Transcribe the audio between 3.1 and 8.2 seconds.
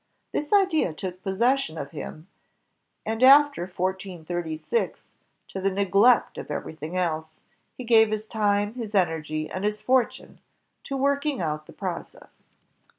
after 1436, to the neglect of everything else, he gave